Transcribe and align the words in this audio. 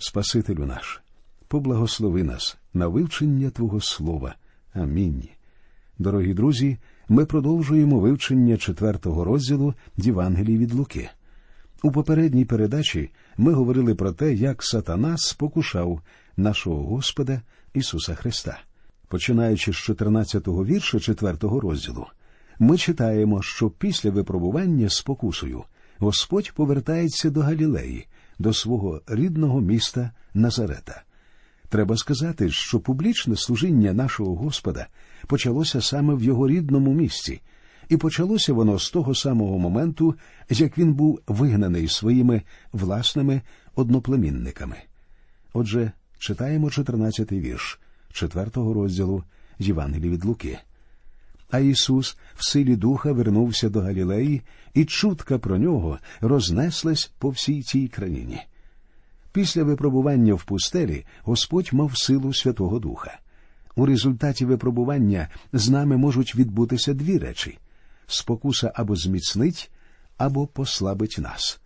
Спасителю 0.00 0.66
наш, 0.66 1.02
поблагослови 1.48 2.22
нас 2.22 2.58
на 2.74 2.88
вивчення 2.88 3.50
Твого 3.50 3.80
Слова. 3.80 4.34
Амінь. 4.72 5.28
Дорогі 5.98 6.34
друзі, 6.34 6.78
ми 7.08 7.26
продовжуємо 7.26 8.00
вивчення 8.00 8.56
четвертого 8.56 9.24
розділу 9.24 9.74
Євангелії 9.96 10.58
від 10.58 10.74
Луки. 10.74 11.10
У 11.82 11.92
попередній 11.92 12.44
передачі 12.44 13.10
ми 13.36 13.52
говорили 13.52 13.94
про 13.94 14.12
те, 14.12 14.34
як 14.34 14.62
сатана 14.62 15.16
спокушав 15.16 16.00
нашого 16.36 16.84
Господа 16.84 17.42
Ісуса 17.74 18.14
Христа. 18.14 18.60
Починаючи 19.08 19.72
з 19.72 19.76
14-го 19.76 20.64
вірша 20.64 20.98
4-го 20.98 21.60
розділу, 21.60 22.06
ми 22.58 22.78
читаємо, 22.78 23.42
що 23.42 23.70
після 23.70 24.10
випробування 24.10 24.88
спокусою 24.88 25.64
Господь 25.98 26.52
повертається 26.54 27.30
до 27.30 27.40
Галілеї, 27.40 28.06
до 28.38 28.52
свого 28.52 29.02
рідного 29.06 29.60
міста 29.60 30.10
Назарета. 30.34 31.02
Треба 31.68 31.96
сказати, 31.96 32.50
що 32.50 32.80
публічне 32.80 33.36
служіння 33.36 33.92
нашого 33.92 34.34
Господа 34.34 34.86
почалося 35.26 35.80
саме 35.80 36.14
в 36.14 36.22
його 36.22 36.48
рідному 36.48 36.94
місці, 36.94 37.40
і 37.88 37.96
почалося 37.96 38.52
воно 38.52 38.78
з 38.78 38.90
того 38.90 39.14
самого 39.14 39.58
моменту, 39.58 40.14
як 40.50 40.78
він 40.78 40.94
був 40.94 41.20
вигнаний 41.26 41.88
своїми 41.88 42.42
власними 42.72 43.42
одноплемінниками. 43.74 44.76
Отже, 45.52 45.92
читаємо 46.18 46.68
14-й 46.68 47.40
вірш 47.40 47.80
4-го 48.12 48.74
розділу 48.74 49.24
Євангелії 49.58 50.10
від 50.10 50.24
Луки. 50.24 50.58
А 51.50 51.58
Ісус 51.58 52.16
в 52.34 52.50
силі 52.50 52.76
духа 52.76 53.12
вернувся 53.12 53.68
до 53.68 53.80
Галілеї, 53.80 54.42
і 54.74 54.84
чутка 54.84 55.38
про 55.38 55.58
нього 55.58 55.98
рознеслась 56.20 57.12
по 57.18 57.30
всій 57.30 57.62
цій 57.62 57.88
країні. 57.88 58.40
Після 59.32 59.64
випробування 59.64 60.34
в 60.34 60.44
пустелі 60.44 61.06
Господь 61.22 61.68
мав 61.72 61.98
силу 61.98 62.34
Святого 62.34 62.78
Духа. 62.78 63.18
У 63.76 63.86
результаті 63.86 64.44
випробування 64.44 65.28
з 65.52 65.68
нами 65.68 65.96
можуть 65.96 66.36
відбутися 66.36 66.94
дві 66.94 67.18
речі 67.18 67.58
спокуса 68.08 68.72
або 68.74 68.96
зміцнить, 68.96 69.70
або 70.16 70.46
послабить 70.46 71.16
нас. 71.18 71.60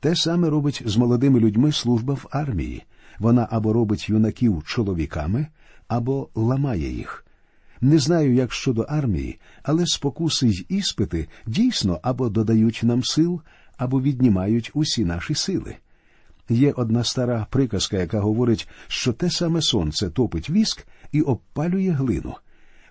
Те 0.00 0.16
саме 0.16 0.50
робить 0.50 0.82
з 0.86 0.96
молодими 0.96 1.40
людьми 1.40 1.72
служба 1.72 2.14
в 2.14 2.26
армії. 2.30 2.84
Вона 3.18 3.48
або 3.50 3.72
робить 3.72 4.08
юнаків 4.08 4.62
чоловіками, 4.66 5.46
або 5.88 6.28
ламає 6.34 6.92
їх. 6.92 7.26
Не 7.84 7.98
знаю, 7.98 8.34
як 8.34 8.52
щодо 8.52 8.82
армії, 8.82 9.40
але 9.62 9.86
спокуси 9.86 10.48
й 10.48 10.66
іспити 10.68 11.28
дійсно 11.46 12.00
або 12.02 12.28
додають 12.28 12.80
нам 12.82 13.04
сил, 13.04 13.40
або 13.76 14.00
віднімають 14.00 14.70
усі 14.74 15.04
наші 15.04 15.34
сили. 15.34 15.76
Є 16.48 16.72
одна 16.72 17.04
стара 17.04 17.46
приказка, 17.50 17.96
яка 17.96 18.20
говорить, 18.20 18.68
що 18.88 19.12
те 19.12 19.30
саме 19.30 19.62
сонце 19.62 20.10
топить 20.10 20.50
віск 20.50 20.86
і 21.12 21.20
обпалює 21.20 21.90
глину. 21.90 22.34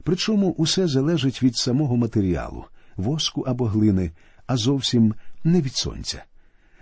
Причому 0.04 0.52
усе 0.52 0.88
залежить 0.88 1.44
від 1.44 1.58
самого 1.58 1.98
матеріалу, 1.98 2.66
воску 2.98 3.42
або 3.42 3.66
глини, 3.66 4.12
а 4.48 4.58
зовсім 4.58 5.14
не 5.44 5.62
від 5.62 5.76
сонця. 5.76 6.24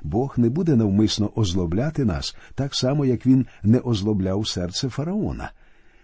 Бог 0.02 0.34
не 0.38 0.50
буде 0.50 0.76
навмисно 0.76 1.32
озлобляти 1.36 2.06
нас 2.06 2.36
так 2.56 2.76
само, 2.76 3.06
як 3.06 3.26
він 3.26 3.46
не 3.64 3.80
озлобляв 3.80 4.48
серце 4.48 4.90
фараона. 4.90 5.52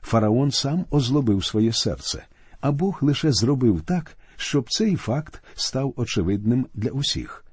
Фараон 0.06 0.52
сам 0.52 0.86
озлобив 0.90 1.46
своє 1.46 1.74
серце, 1.74 2.26
а 2.62 2.72
Бог 2.72 3.00
лише 3.02 3.32
зробив 3.32 3.82
так, 3.82 4.18
щоб 4.36 4.70
цей 4.70 4.96
факт 4.96 5.44
став 5.56 5.94
очевидним 5.96 6.68
для 6.74 6.90
усіх. 6.90 7.46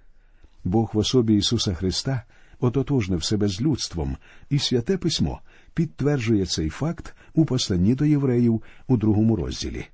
Бог 0.65 0.91
в 0.93 0.99
особі 0.99 1.37
Ісуса 1.37 1.75
Христа 1.75 2.23
ототожнив 2.61 3.25
себе 3.25 3.49
з 3.49 3.61
людством, 3.61 4.17
і 4.51 4.59
святе 4.59 4.97
письмо 4.97 5.41
підтверджує 5.75 6.47
цей 6.47 6.69
факт 6.69 7.15
у 7.35 7.45
посланні 7.45 7.95
до 7.95 8.05
євреїв 8.05 8.63
у 8.89 8.97
другому 8.97 9.37
розділі. 9.37 9.87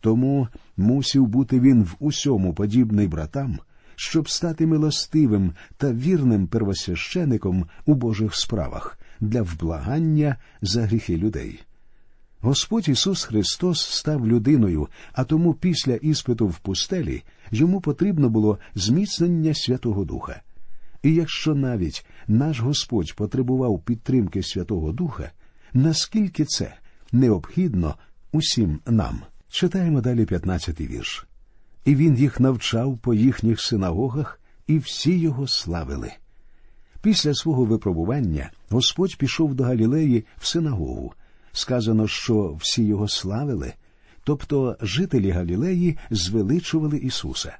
Тому 0.00 0.48
мусів 0.76 1.26
бути 1.26 1.60
він 1.60 1.82
в 1.82 1.96
усьому 1.98 2.54
подібний 2.54 3.08
братам, 3.08 3.58
щоб 3.96 4.30
стати 4.30 4.66
милостивим 4.66 5.52
та 5.76 5.92
вірним 5.92 6.46
первосвящеником 6.46 7.66
у 7.84 7.94
Божих 7.94 8.34
справах 8.34 8.98
для 9.20 9.42
вблагання 9.42 10.36
за 10.62 10.82
гріхи 10.82 11.16
людей. 11.16 11.60
Господь 12.40 12.88
Ісус 12.88 13.24
Христос 13.24 13.80
став 13.80 14.28
людиною, 14.28 14.88
а 15.12 15.24
тому 15.24 15.54
після 15.54 15.94
іспиту 15.94 16.46
в 16.48 16.58
пустелі 16.58 17.22
йому 17.50 17.80
потрібно 17.80 18.28
було 18.28 18.58
зміцнення 18.74 19.54
Святого 19.54 20.04
Духа. 20.04 20.42
І 21.02 21.14
якщо 21.14 21.54
навіть 21.54 22.06
наш 22.28 22.60
Господь 22.60 23.16
потребував 23.16 23.82
підтримки 23.82 24.42
Святого 24.42 24.92
Духа, 24.92 25.30
наскільки 25.72 26.44
це 26.44 26.74
необхідно 27.12 27.94
усім 28.32 28.80
нам? 28.86 29.22
Читаємо 29.48 30.00
далі 30.00 30.24
15-й 30.24 30.86
вірш. 30.86 31.26
І 31.84 31.94
він 31.94 32.16
їх 32.16 32.40
навчав 32.40 32.98
по 32.98 33.14
їхніх 33.14 33.60
синагогах, 33.60 34.40
і 34.66 34.78
всі 34.78 35.18
його 35.18 35.48
славили. 35.48 36.12
Після 37.02 37.34
свого 37.34 37.64
випробування 37.64 38.50
Господь 38.70 39.16
пішов 39.16 39.54
до 39.54 39.64
Галілеї 39.64 40.24
в 40.38 40.46
синагогу. 40.46 41.12
Сказано, 41.56 42.08
що 42.08 42.56
всі 42.60 42.84
його 42.84 43.08
славили, 43.08 43.72
тобто 44.24 44.76
жителі 44.80 45.30
Галілеї 45.30 45.98
звеличували 46.10 46.98
Ісуса. 46.98 47.58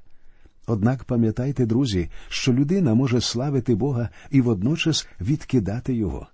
Однак 0.67 1.05
пам'ятайте, 1.05 1.67
друзі, 1.67 2.09
що 2.29 2.53
людина 2.53 2.95
може 2.95 3.21
славити 3.21 3.75
Бога 3.75 4.09
і 4.31 4.41
водночас 4.41 5.09
відкидати 5.21 5.95
Його. 5.95 6.27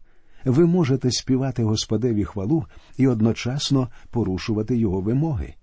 Ви 0.44 0.66
можете 0.66 1.10
співати 1.10 1.64
Господеві 1.64 2.24
хвалу 2.24 2.64
і 2.96 3.06
одночасно 3.06 3.88
порушувати 4.10 4.76
Його 4.76 5.00
вимоги. 5.00 5.54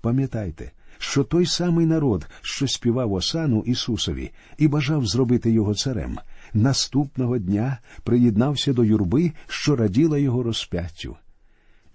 Пам'ятайте, 0.00 0.72
що 0.98 1.24
той 1.24 1.46
самий 1.46 1.86
народ, 1.86 2.26
що 2.42 2.68
співав 2.68 3.12
Осану 3.12 3.62
Ісусові 3.66 4.30
і 4.58 4.68
бажав 4.68 5.06
зробити 5.06 5.50
його 5.50 5.74
царем, 5.74 6.18
наступного 6.54 7.38
дня 7.38 7.78
приєднався 8.04 8.72
до 8.72 8.84
юрби, 8.84 9.32
що 9.46 9.76
раділа 9.76 10.18
його 10.18 10.42
розп'яттю. 10.42 11.16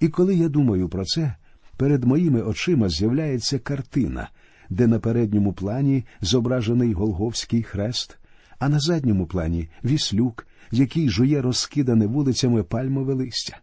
І 0.04 0.10
коли 0.10 0.36
я 0.36 0.50
думаю 0.50 0.90
про 0.90 1.06
це, 1.06 1.36
перед 1.78 2.04
моїми 2.04 2.42
очима 2.42 2.90
з'являється 2.90 3.60
картина, 3.60 4.30
де 4.70 4.88
на 4.88 5.00
передньому 5.00 5.54
плані 5.54 6.06
зображений 6.22 6.94
Голговський 6.94 7.64
хрест, 7.64 8.18
а 8.60 8.70
на 8.70 8.80
задньому 8.80 9.26
плані 9.26 9.70
віслюк, 9.86 10.48
який 10.72 11.10
жує 11.10 11.42
розкидане 11.42 12.08
вулицями 12.08 12.64
пальмове 12.64 13.14
листя. 13.14 13.58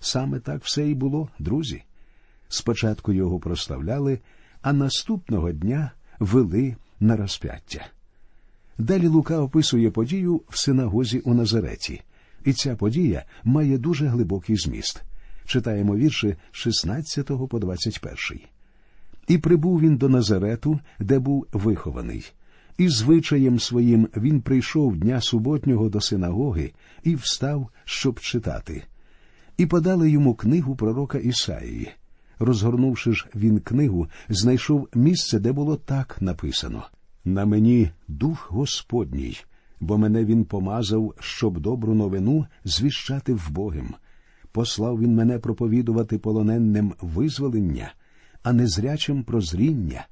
Саме 0.00 0.40
так 0.40 0.64
все 0.64 0.88
і 0.88 0.94
було, 0.94 1.28
друзі. 1.38 1.82
Спочатку 2.48 3.12
його 3.12 3.40
прославляли, 3.40 4.18
а 4.62 4.72
наступного 4.72 5.52
дня 5.52 5.90
вели 6.18 6.76
на 7.00 7.16
розп'яття. 7.16 7.86
Далі 8.78 9.06
Лука 9.06 9.38
описує 9.38 9.90
подію 9.90 10.40
в 10.48 10.58
синагозі 10.58 11.18
у 11.18 11.34
Назареті, 11.34 12.02
і 12.44 12.52
ця 12.52 12.76
подія 12.76 13.24
має 13.44 13.78
дуже 13.78 14.06
глибокий 14.06 14.56
зміст. 14.56 15.02
Читаємо 15.44 15.96
вірші 15.96 16.36
16 16.50 17.26
по 17.50 17.58
21. 17.58 18.40
І 19.28 19.38
прибув 19.38 19.80
він 19.80 19.96
до 19.96 20.08
Назарету, 20.08 20.80
де 21.00 21.18
був 21.18 21.46
вихований. 21.52 22.32
І 22.78 22.88
звичаєм 22.88 23.60
своїм 23.60 24.08
він 24.16 24.40
прийшов 24.40 24.96
дня 24.96 25.20
суботнього 25.20 25.88
до 25.88 26.00
синагоги 26.00 26.72
і 27.02 27.14
встав, 27.14 27.68
щоб 27.84 28.20
читати. 28.20 28.82
І 29.56 29.66
подали 29.66 30.10
йому 30.10 30.34
книгу 30.34 30.76
пророка 30.76 31.18
Ісаїї. 31.18 31.88
Розгорнувши 32.38 33.12
ж 33.12 33.26
він 33.34 33.60
книгу, 33.60 34.08
знайшов 34.28 34.88
місце, 34.94 35.38
де 35.38 35.52
було 35.52 35.76
так 35.76 36.22
написано 36.22 36.84
На 37.24 37.44
мені 37.46 37.90
дух 38.08 38.50
Господній, 38.50 39.40
бо 39.80 39.98
мене 39.98 40.24
він 40.24 40.44
помазав, 40.44 41.14
щоб 41.20 41.60
добру 41.60 41.94
новину 41.94 42.46
звіщати 42.64 43.34
вбогим. 43.34 43.94
Послав 44.52 45.00
він 45.00 45.14
мене 45.14 45.38
проповідувати 45.38 46.18
полоненним 46.18 46.94
визволення, 47.00 47.94
а 48.42 48.52
незрячим 48.52 49.24
прозріння, 49.24 50.06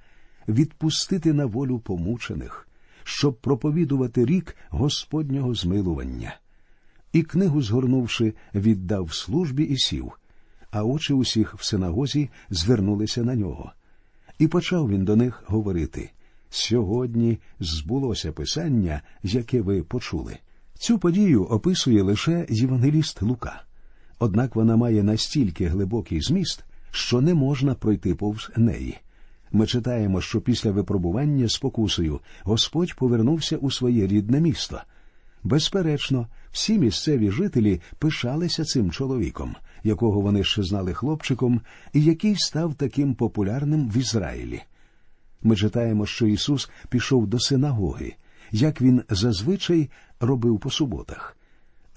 відпустити 0.48 1.32
на 1.32 1.46
волю 1.46 1.78
помучених, 1.78 2.68
щоб 3.04 3.40
проповідувати 3.40 4.24
рік 4.24 4.56
Господнього 4.68 5.54
змилування. 5.54 6.36
І 7.12 7.22
книгу, 7.22 7.62
згорнувши, 7.62 8.34
віддав 8.54 9.14
службі 9.14 9.62
і 9.62 9.76
сів 9.76 10.12
а 10.70 10.84
очі 10.84 11.12
усіх 11.12 11.54
в 11.54 11.64
синагозі 11.64 12.30
звернулися 12.50 13.22
на 13.24 13.34
нього. 13.34 13.72
І 14.38 14.48
почав 14.48 14.90
він 14.90 15.04
до 15.04 15.16
них 15.16 15.42
говорити 15.46 16.10
сьогодні 16.50 17.38
збулося 17.60 18.32
писання, 18.32 19.02
яке 19.22 19.62
ви 19.62 19.82
почули. 19.82 20.36
Цю 20.74 20.98
подію 20.98 21.44
описує 21.44 22.02
лише 22.02 22.46
Євангеліст 22.48 23.22
Лука, 23.22 23.62
однак 24.20 24.56
вона 24.56 24.76
має 24.76 25.02
настільки 25.02 25.66
глибокий 25.66 26.20
зміст, 26.20 26.64
що 26.90 27.20
не 27.20 27.34
можна 27.34 27.74
пройти 27.74 28.14
повз 28.14 28.50
неї. 28.56 28.98
Ми 29.52 29.66
читаємо, 29.66 30.20
що 30.20 30.40
після 30.40 30.70
випробування 30.70 31.48
спокусою 31.48 32.20
Господь 32.42 32.94
повернувся 32.96 33.56
у 33.56 33.70
своє 33.70 34.06
рідне 34.06 34.40
місто. 34.40 34.80
Безперечно, 35.42 36.26
всі 36.52 36.78
місцеві 36.78 37.30
жителі 37.30 37.80
пишалися 37.98 38.64
цим 38.64 38.90
чоловіком, 38.90 39.56
якого 39.84 40.20
вони 40.20 40.44
ще 40.44 40.62
знали 40.62 40.94
хлопчиком, 40.94 41.60
і 41.92 42.04
який 42.04 42.36
став 42.36 42.74
таким 42.74 43.14
популярним 43.14 43.88
в 43.88 43.96
Ізраїлі. 43.96 44.62
Ми 45.42 45.56
читаємо, 45.56 46.06
що 46.06 46.26
Ісус 46.26 46.70
пішов 46.88 47.26
до 47.26 47.38
синагоги, 47.38 48.14
як 48.50 48.80
він 48.80 49.02
зазвичай 49.10 49.90
робив 50.20 50.58
по 50.58 50.70
суботах. 50.70 51.36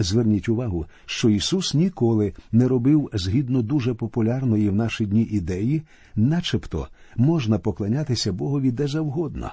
Зверніть 0.03 0.49
увагу, 0.49 0.85
що 1.05 1.29
Ісус 1.29 1.73
ніколи 1.73 2.33
не 2.51 2.67
робив 2.67 3.09
згідно 3.13 3.61
дуже 3.61 3.93
популярної 3.93 4.69
в 4.69 4.75
наші 4.75 5.05
дні 5.05 5.23
ідеї, 5.23 5.81
начебто 6.15 6.87
можна 7.15 7.59
поклонятися 7.59 8.33
Богові 8.33 8.71
де 8.71 8.87
завгодно, 8.87 9.51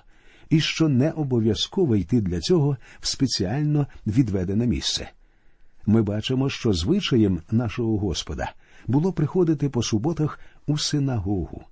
і 0.50 0.60
що 0.60 0.88
не 0.88 1.10
обов'язково 1.10 1.96
йти 1.96 2.20
для 2.20 2.40
цього 2.40 2.76
в 3.00 3.06
спеціально 3.06 3.86
відведене 4.06 4.66
місце. 4.66 5.10
Ми 5.86 6.02
бачимо, 6.02 6.50
що 6.50 6.72
звичаєм 6.72 7.40
нашого 7.50 7.98
Господа 7.98 8.52
було 8.86 9.12
приходити 9.12 9.68
по 9.68 9.82
суботах 9.82 10.40
у 10.66 10.78
синагогу. 10.78 11.64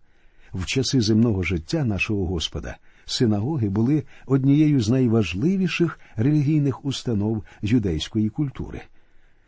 В 0.55 0.65
часи 0.67 1.01
земного 1.01 1.43
життя 1.43 1.85
нашого 1.85 2.27
Господа 2.27 2.77
синагоги 3.09 3.69
були 3.69 4.03
однією 4.27 4.81
з 4.81 4.89
найважливіших 4.89 6.01
релігійних 6.17 6.85
установ 6.85 7.45
юдейської 7.63 8.29
культури. 8.29 8.81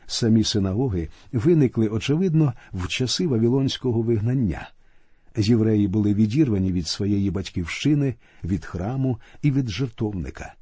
Самі 0.07 0.45
синагоги 0.45 1.09
виникли, 1.33 1.89
очевидно, 1.89 2.53
в 2.73 2.89
часи 2.89 3.27
Вавилонського 3.27 4.03
вигнання. 4.03 4.69
Євреї 5.37 5.89
були 5.89 6.15
відірвані 6.15 6.73
від 6.73 6.89
своєї 6.89 7.31
батьківщини, 7.31 8.15
від 8.45 8.65
храму 8.65 9.19
і 9.43 9.51
від 9.51 9.69
жертовника. 9.69 10.55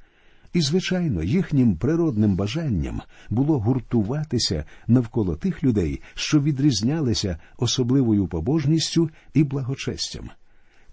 І, 0.53 0.61
звичайно, 0.61 1.23
їхнім 1.23 1.77
природним 1.77 2.37
бажанням 2.37 3.03
було 3.31 3.59
гуртуватися 3.59 4.65
навколо 4.87 5.37
тих 5.37 5.65
людей, 5.65 6.01
що 6.15 6.41
відрізнялися 6.41 7.39
особливою 7.57 8.27
побожністю 8.27 9.11
і 9.35 9.45
благочестям. 9.45 10.31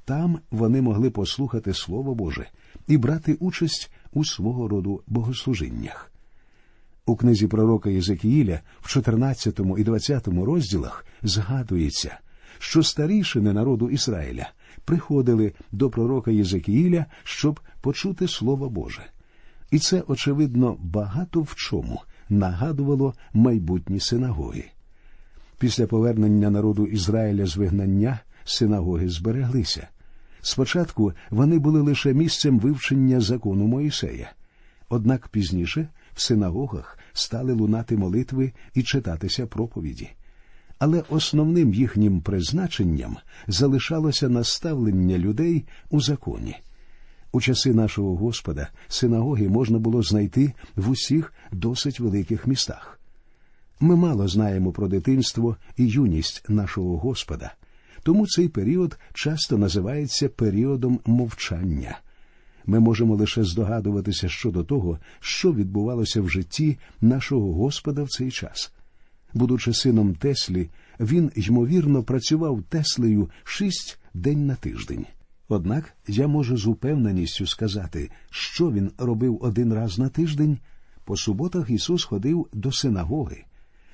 Там 0.05 0.39
вони 0.51 0.81
могли 0.81 1.09
послухати 1.09 1.73
Слово 1.73 2.15
Боже 2.15 2.47
і 2.87 2.97
брати 2.97 3.33
участь 3.33 3.91
у 4.13 4.25
свого 4.25 4.67
роду 4.67 5.01
богослужіннях. 5.07 6.11
У 7.05 7.15
книзі 7.15 7.47
пророка 7.47 7.89
Єзекіїля 7.89 8.59
в 8.81 8.87
14 8.87 9.59
і 9.77 9.83
20 9.83 10.27
розділах 10.27 11.05
згадується, 11.23 12.19
що 12.59 12.83
старішини 12.83 13.53
народу 13.53 13.89
Ізраїля 13.89 14.49
приходили 14.85 15.53
до 15.71 15.89
пророка 15.89 16.31
Єзекіїля, 16.31 17.05
щоб 17.23 17.59
почути 17.81 18.27
Слово 18.27 18.69
Боже. 18.69 19.03
І 19.71 19.79
це, 19.79 20.03
очевидно, 20.07 20.77
багато 20.79 21.41
в 21.41 21.55
чому 21.55 22.01
нагадувало 22.29 23.13
майбутні 23.33 23.99
синагоги. 23.99 24.65
Після 25.59 25.87
повернення 25.87 26.49
народу 26.49 26.85
Ізраїля 26.85 27.45
з 27.45 27.57
вигнання 27.57 28.19
синагоги 28.43 29.09
збереглися. 29.09 29.87
Спочатку 30.47 31.13
вони 31.29 31.59
були 31.59 31.81
лише 31.81 32.13
місцем 32.13 32.59
вивчення 32.59 33.21
закону 33.21 33.67
Моїсея, 33.67 34.31
однак 34.89 35.27
пізніше 35.27 35.87
в 36.13 36.21
синагогах 36.21 36.99
стали 37.13 37.53
лунати 37.53 37.97
молитви 37.97 38.51
і 38.73 38.83
читатися 38.83 39.47
проповіді. 39.47 40.09
Але 40.79 41.03
основним 41.09 41.73
їхнім 41.73 42.21
призначенням 42.21 43.17
залишалося 43.47 44.29
наставлення 44.29 45.17
людей 45.17 45.65
у 45.89 46.01
законі. 46.01 46.55
У 47.31 47.41
часи 47.41 47.73
нашого 47.73 48.15
Господа 48.15 48.69
синагоги 48.87 49.49
можна 49.49 49.79
було 49.79 50.03
знайти 50.03 50.53
в 50.75 50.89
усіх 50.89 51.33
досить 51.51 51.99
великих 51.99 52.47
містах. 52.47 52.99
Ми 53.79 53.95
мало 53.95 54.27
знаємо 54.27 54.71
про 54.71 54.87
дитинство 54.87 55.57
і 55.77 55.87
юність 55.87 56.49
нашого 56.49 56.97
Господа, 56.97 57.53
тому 58.05 58.27
цей 58.27 58.47
період 58.47 58.99
часто 59.13 59.57
називається 59.57 60.29
періодом 60.29 60.99
мовчання. 61.05 61.99
Ми 62.65 62.79
можемо 62.79 63.15
лише 63.15 63.43
здогадуватися 63.43 64.29
щодо 64.29 64.63
того, 64.63 64.99
що 65.19 65.53
відбувалося 65.53 66.21
в 66.21 66.29
житті 66.29 66.77
нашого 67.01 67.53
Господа 67.53 68.03
в 68.03 68.09
цей 68.09 68.31
час. 68.31 68.73
Будучи 69.33 69.73
сином 69.73 70.15
Теслі, 70.15 70.69
він 70.99 71.31
ймовірно 71.35 72.03
працював 72.03 72.63
Теслею 72.69 73.29
шість 73.43 73.99
день 74.13 74.45
на 74.45 74.55
тиждень. 74.55 75.05
Однак 75.47 75.93
я 76.07 76.27
можу 76.27 76.57
з 76.57 76.67
упевненістю 76.67 77.47
сказати, 77.47 78.11
що 78.29 78.71
він 78.71 78.91
робив 78.97 79.39
один 79.41 79.73
раз 79.73 79.99
на 79.99 80.09
тиждень. 80.09 80.57
По 81.05 81.17
суботах 81.17 81.69
Ісус 81.69 82.03
ходив 82.03 82.47
до 82.53 82.71
синагоги. 82.71 83.43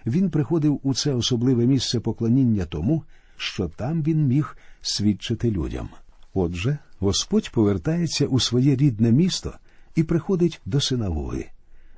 Він 0.05 0.29
приходив 0.29 0.79
у 0.83 0.93
це 0.93 1.13
особливе 1.13 1.65
місце 1.65 1.99
поклоніння 1.99 2.65
тому, 2.65 3.03
що 3.41 3.67
там 3.67 4.03
він 4.03 4.27
міг 4.27 4.57
свідчити 4.81 5.51
людям. 5.51 5.89
Отже, 6.33 6.77
Господь 6.99 7.51
повертається 7.51 8.25
у 8.25 8.39
своє 8.39 8.75
рідне 8.75 9.11
місто 9.11 9.53
і 9.95 10.03
приходить 10.03 10.61
до 10.65 10.81
синагоги. 10.81 11.45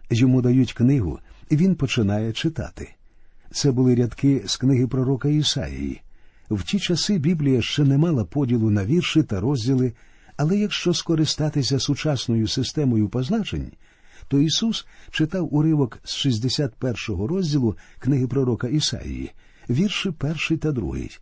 Йому 0.09 0.41
дають 0.41 0.73
книгу, 0.73 1.19
і 1.49 1.55
він 1.55 1.75
починає 1.75 2.33
читати. 2.33 2.95
Це 3.51 3.71
були 3.71 3.95
рядки 3.95 4.43
з 4.45 4.57
книги 4.57 4.87
пророка 4.87 5.29
Ісаїї. 5.29 6.01
В 6.49 6.63
ті 6.63 6.79
часи 6.79 7.17
Біблія 7.17 7.61
ще 7.61 7.83
не 7.83 7.97
мала 7.97 8.25
поділу 8.25 8.69
на 8.69 8.85
вірші 8.85 9.23
та 9.23 9.39
розділи, 9.39 9.93
але 10.37 10.57
якщо 10.57 10.93
скористатися 10.93 11.79
сучасною 11.79 12.47
системою 12.47 13.09
позначень, 13.09 13.71
то 14.27 14.39
Ісус 14.39 14.85
читав 15.11 15.55
уривок 15.55 15.99
з 16.03 16.25
61-го 16.25 17.27
розділу 17.27 17.75
книги 17.99 18.27
пророка 18.27 18.67
Ісаїї, 18.67 19.31
вірші 19.69 20.11
перший 20.11 20.57
та 20.57 20.71
другий. 20.71 21.17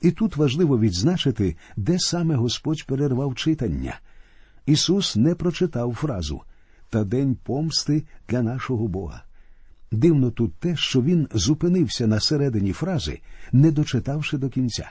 І 0.00 0.10
тут 0.10 0.36
важливо 0.36 0.78
відзначити, 0.78 1.56
де 1.76 1.98
саме 1.98 2.34
Господь 2.34 2.86
перервав 2.86 3.34
читання. 3.34 4.00
Ісус 4.66 5.16
не 5.16 5.34
прочитав 5.34 5.94
фразу 5.94 6.42
та 6.90 7.04
день 7.04 7.36
помсти 7.44 8.04
для 8.28 8.42
нашого 8.42 8.88
Бога. 8.88 9.22
Дивно 9.92 10.30
тут 10.30 10.54
те, 10.54 10.76
що 10.76 11.02
він 11.02 11.28
зупинився 11.34 12.06
на 12.06 12.20
середині 12.20 12.72
фрази, 12.72 13.20
не 13.52 13.70
дочитавши 13.70 14.38
до 14.38 14.48
кінця. 14.48 14.90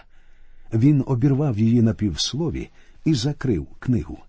Він 0.73 1.03
обірвав 1.07 1.59
її 1.59 1.81
на 1.81 1.93
півслові 1.93 2.69
і 3.05 3.13
закрив 3.13 3.67
книгу. 3.79 4.19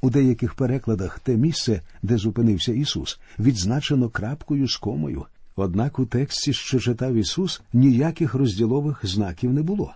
У 0.00 0.10
деяких 0.10 0.54
перекладах 0.54 1.18
те 1.18 1.36
місце, 1.36 1.82
де 2.02 2.16
зупинився 2.16 2.72
Ісус, 2.72 3.20
відзначено 3.38 4.08
крапкою 4.08 4.68
з 4.68 4.76
комою. 4.76 5.26
Однак 5.60 5.98
у 5.98 6.06
тексті, 6.06 6.52
що 6.52 6.80
читав 6.80 7.14
Ісус, 7.14 7.62
ніяких 7.72 8.34
розділових 8.34 9.06
знаків 9.06 9.52
не 9.52 9.62
було. 9.62 9.94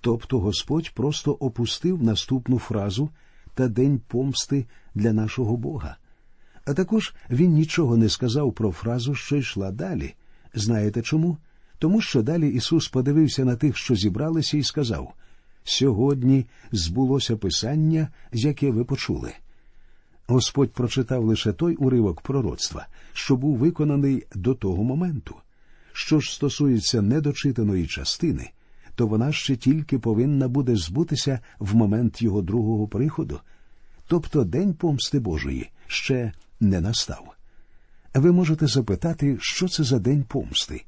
Тобто 0.00 0.40
Господь 0.40 0.90
просто 0.94 1.32
опустив 1.32 2.02
наступну 2.02 2.58
фразу 2.58 3.10
та 3.54 3.68
день 3.68 4.00
помсти 4.08 4.66
для 4.94 5.12
нашого 5.12 5.56
Бога. 5.56 5.96
А 6.64 6.74
також 6.74 7.14
він 7.30 7.52
нічого 7.52 7.96
не 7.96 8.08
сказав 8.08 8.52
про 8.52 8.72
фразу, 8.72 9.14
що 9.14 9.36
йшла 9.36 9.70
далі. 9.70 10.14
Знаєте 10.54 11.02
чому? 11.02 11.36
Тому 11.78 12.00
що 12.00 12.22
далі 12.22 12.48
Ісус 12.48 12.88
подивився 12.88 13.44
на 13.44 13.56
тих, 13.56 13.76
що 13.76 13.94
зібралися, 13.94 14.56
і 14.56 14.62
сказав 14.62 15.12
Сьогодні 15.64 16.46
збулося 16.72 17.36
Писання, 17.36 18.08
яке 18.32 18.70
ви 18.70 18.84
почули. 18.84 19.32
Господь 20.26 20.72
прочитав 20.72 21.24
лише 21.24 21.52
той 21.52 21.74
уривок 21.74 22.20
пророцтва, 22.20 22.86
що 23.12 23.36
був 23.36 23.56
виконаний 23.56 24.26
до 24.34 24.54
того 24.54 24.84
моменту. 24.84 25.34
Що 25.92 26.20
ж 26.20 26.34
стосується 26.34 27.02
недочитаної 27.02 27.86
частини, 27.86 28.50
то 28.94 29.06
вона 29.06 29.32
ще 29.32 29.56
тільки 29.56 29.98
повинна 29.98 30.48
буде 30.48 30.76
збутися 30.76 31.40
в 31.58 31.74
момент 31.74 32.22
його 32.22 32.42
другого 32.42 32.88
приходу, 32.88 33.40
тобто 34.06 34.44
День 34.44 34.74
помсти 34.74 35.20
Божої 35.20 35.70
ще 35.86 36.32
не 36.60 36.80
настав. 36.80 37.34
Ви 38.14 38.32
можете 38.32 38.66
запитати, 38.66 39.36
що 39.40 39.68
це 39.68 39.84
за 39.84 39.98
день 39.98 40.24
помсти. 40.24 40.84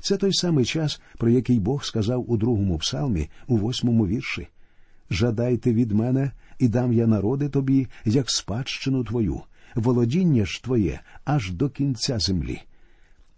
Це 0.00 0.16
той 0.16 0.34
самий 0.34 0.64
час, 0.64 1.00
про 1.18 1.30
який 1.30 1.60
Бог 1.60 1.84
сказав 1.84 2.30
у 2.30 2.36
другому 2.36 2.78
псалмі, 2.78 3.30
у 3.46 3.56
восьмому 3.56 4.06
вірші. 4.06 4.48
Жадайте 5.10 5.72
від 5.72 5.92
мене, 5.92 6.30
і 6.58 6.68
дам 6.68 6.92
я 6.92 7.06
народи 7.06 7.48
тобі, 7.48 7.86
як 8.04 8.30
спадщину 8.30 9.04
твою, 9.04 9.40
володіння 9.74 10.44
ж 10.44 10.62
твоє 10.62 11.00
аж 11.24 11.50
до 11.52 11.68
кінця 11.68 12.18
землі. 12.18 12.62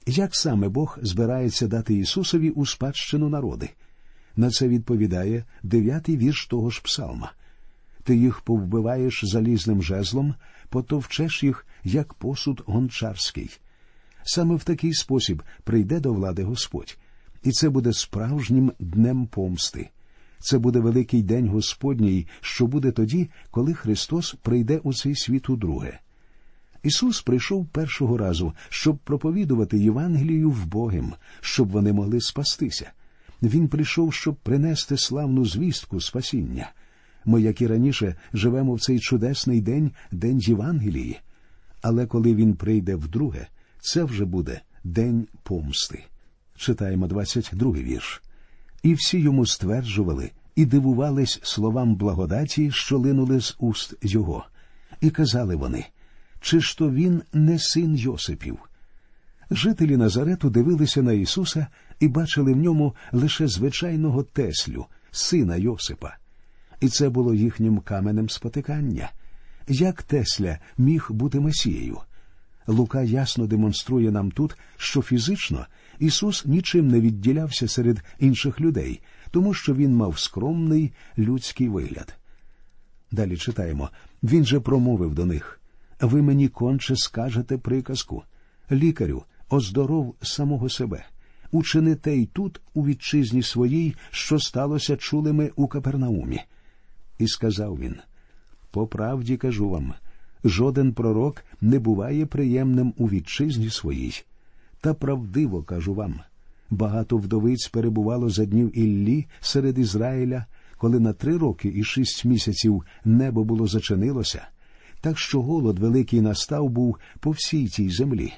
Як 0.06 0.36
саме 0.36 0.68
Бог 0.68 0.98
збирається 1.02 1.66
дати 1.66 1.94
Ісусові 1.94 2.50
у 2.50 2.66
спадщину 2.66 3.28
народи? 3.28 3.70
На 4.36 4.50
це 4.50 4.68
відповідає 4.68 5.44
дев'ятий 5.62 6.16
вірш 6.16 6.46
того 6.46 6.70
ж 6.70 6.82
псалма. 6.82 7.32
Ти 8.04 8.16
їх 8.16 8.40
повбиваєш 8.40 9.24
залізним 9.24 9.82
жезлом, 9.82 10.34
потовчеш 10.68 11.42
їх, 11.42 11.66
як 11.84 12.14
посуд 12.14 12.62
гончарський. 12.66 13.50
Саме 14.22 14.54
в 14.54 14.64
такий 14.64 14.94
спосіб 14.94 15.42
прийде 15.64 16.00
до 16.00 16.12
влади 16.12 16.42
Господь, 16.42 16.98
і 17.42 17.50
це 17.50 17.68
буде 17.68 17.92
справжнім 17.92 18.72
днем 18.78 19.26
помсти. 19.26 19.90
Це 20.40 20.59
буде 20.59 20.80
великий 20.80 21.23
день 21.23 21.49
Господній, 21.49 22.26
що 22.40 22.66
буде 22.66 22.90
тоді, 22.90 23.30
коли 23.50 23.75
Христос 23.75 24.35
прийде 24.42 24.78
у 24.78 24.94
цей 24.94 25.16
світ 25.16 25.50
удруге. 25.50 25.99
Ісус 26.82 27.23
прийшов 27.23 27.66
першого 27.66 28.18
разу, 28.18 28.52
щоб 28.68 28.99
проповідувати 28.99 29.78
Євангелію 29.78 30.50
в 30.50 30.66
Богим, 30.66 31.12
щоб 31.40 31.68
вони 31.68 31.92
могли 31.92 32.20
спастися. 32.20 32.90
Він 33.42 33.68
прийшов, 33.68 34.14
щоб 34.14 34.35
принести 34.35 34.97
славну 34.97 35.44
звістку 35.44 36.00
спасіння. 36.00 36.70
Ми, 37.25 37.42
як 37.42 37.61
і 37.61 37.66
раніше, 37.66 38.14
живемо 38.32 38.75
в 38.75 38.80
цей 38.80 38.99
чудесний 38.99 39.61
день, 39.61 39.90
день 40.12 40.38
Євангелії. 40.38 41.18
Але 41.82 42.06
коли 42.06 42.35
він 42.35 42.54
прийде 42.54 42.94
вдруге, 42.94 43.47
це 43.80 44.04
вже 44.04 44.25
буде 44.25 44.61
день 44.85 45.26
помсти. 45.42 46.04
Читаємо 46.56 47.06
22 47.06 47.73
вірш. 47.73 48.23
І 48.82 48.94
всі 48.94 49.18
йому 49.20 49.46
стверджували 49.46 50.30
і 50.56 50.66
дивувались 50.66 51.40
словам 51.42 51.94
благодаті, 51.94 52.70
що 52.70 52.99
линули 52.99 53.40
з 53.40 53.56
уст 53.58 53.94
його, 54.02 54.44
і 55.00 55.10
казали 55.10 55.56
вони 55.56 55.87
чи 56.40 56.60
ж 56.60 56.78
то 56.78 56.90
він 56.90 57.22
не 57.32 57.58
син 57.58 57.96
Йосипів? 57.96 58.58
Жителі 59.50 59.96
Назарету 59.96 60.50
дивилися 60.50 61.02
на 61.02 61.12
Ісуса 61.12 61.66
і 62.00 62.08
бачили 62.08 62.52
в 62.52 62.56
ньому 62.56 62.94
лише 63.12 63.49
звичайного 63.49 64.22
Теслю, 64.22 64.87
сина 65.10 65.56
Йосипа. 65.56 66.16
І 66.80 66.88
це 66.88 67.08
було 67.08 67.34
їхнім 67.34 67.78
каменем 67.78 68.28
спотикання. 68.28 69.10
Як 69.68 70.02
Тесля 70.02 70.58
міг 70.78 71.06
бути 71.10 71.40
Месією? 71.40 71.99
Лука 72.66 73.02
ясно 73.02 73.46
демонструє 73.46 74.10
нам 74.10 74.30
тут, 74.30 74.56
що 74.76 75.02
фізично 75.02 75.66
Ісус 76.00 76.47
нічим 76.47 76.88
не 76.88 77.00
відділявся 77.00 77.69
серед 77.69 78.02
інших 78.19 78.61
людей, 78.61 79.00
тому 79.30 79.54
що 79.54 79.75
Він 79.75 79.97
мав 79.97 80.19
скромний 80.19 80.92
людський 81.19 81.69
вигляд. 81.69 82.16
Далі 83.12 83.37
читаємо 83.37 83.90
Він 84.23 84.45
же 84.45 84.61
промовив 84.61 85.14
до 85.14 85.26
них 85.26 85.61
ви 86.00 86.23
мені 86.23 86.49
конче 86.49 86.97
скажете 86.97 87.59
приказку. 87.59 88.23
Лікарю, 88.71 89.25
оздоров 89.49 90.14
самого 90.23 90.69
себе. 90.69 91.04
Учини 91.52 91.95
те 91.95 92.16
й 92.16 92.26
тут, 92.26 92.61
у 92.75 92.87
вітчизні 92.87 93.42
своїй, 93.42 93.97
що 94.11 94.38
сталося 94.38 94.97
чулими 94.97 95.50
у 95.57 95.69
Капернаумі. 95.69 96.40
І 97.19 97.28
сказав 97.28 97.78
він 97.78 97.97
по 98.71 98.87
правді 98.87 99.37
кажу 99.37 99.71
вам 99.71 99.95
жоден 100.45 100.92
пророк 100.92 101.45
не 101.61 101.78
буває 101.78 102.26
приємним 102.26 102.95
у 102.97 103.07
вітчизні 103.07 103.71
своїй. 103.71 104.25
Та 104.80 104.94
правдиво 104.94 105.62
кажу 105.62 105.94
вам 105.94 106.20
багато 106.70 107.16
вдовиць 107.16 107.68
перебувало 107.68 108.30
за 108.30 108.44
днів 108.44 108.78
Іллі 108.78 109.26
серед 109.40 109.78
Ізраїля, 109.78 110.46
коли 110.78 111.00
на 111.00 111.12
три 111.12 111.37
роки 111.37 111.72
і 111.75 111.84
шість 111.84 112.25
місяців 112.25 112.84
небо 113.04 113.44
було 113.44 113.66
зачинилося 113.66 114.46
так 115.00 115.18
що 115.18 115.42
голод 115.42 115.78
великий 115.78 116.20
настав 116.20 116.68
був 116.68 116.99
по 117.20 117.30
всій 117.30 117.68
цій 117.68 117.90
землі. 117.90 118.32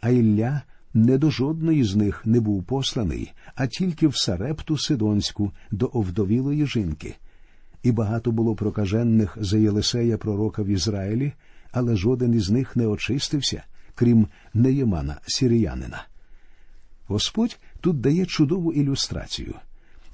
А 0.00 0.10
Ілля 0.10 0.62
не 0.94 1.18
до 1.18 1.30
жодної 1.30 1.84
з 1.84 1.96
них 1.96 2.26
не 2.26 2.40
був 2.40 2.64
посланий, 2.64 3.32
а 3.54 3.66
тільки 3.66 4.08
в 4.08 4.16
Сарепту 4.16 4.78
Сидонську 4.78 5.52
до 5.70 5.90
овдовілої 5.92 6.66
жінки. 6.66 7.14
І 7.82 7.92
багато 7.92 8.32
було 8.32 8.54
прокажених 8.54 9.38
за 9.40 9.58
Єлисея 9.58 10.18
пророка 10.18 10.62
в 10.62 10.66
Ізраїлі, 10.66 11.32
але 11.72 11.96
жоден 11.96 12.34
із 12.34 12.50
них 12.50 12.76
не 12.76 12.86
очистився, 12.86 13.64
крім 13.94 14.26
Неємана, 14.54 15.16
сіріянина. 15.26 16.06
Господь 17.06 17.58
тут 17.80 18.00
дає 18.00 18.26
чудову 18.26 18.72
ілюстрацію. 18.72 19.54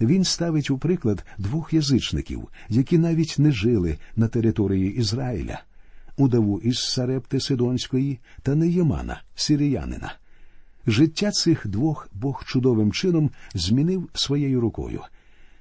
Він 0.01 0.25
ставить 0.25 0.71
у 0.71 0.79
приклад 0.79 1.25
двох 1.39 1.73
язичників, 1.73 2.49
які 2.69 2.99
навіть 2.99 3.35
не 3.39 3.53
жили 3.53 3.99
на 4.17 4.29
території 4.29 4.95
Ізраїля, 4.97 5.63
удаву 6.17 6.61
із 6.61 6.79
Сарепти 6.79 7.41
Сидонської 7.41 8.19
та 8.43 8.55
Неємана, 8.55 9.23
сиріянина. 9.35 10.15
Життя 10.87 11.31
цих 11.31 11.67
двох 11.67 12.09
Бог 12.13 12.45
чудовим 12.47 12.93
чином 12.93 13.31
змінив 13.55 14.09
своєю 14.15 14.61
рукою. 14.61 15.01